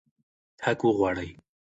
[0.65, 1.29] حق وغواړئ.